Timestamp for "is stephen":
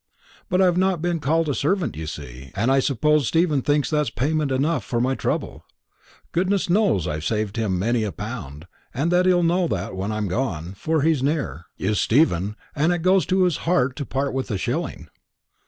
11.77-12.55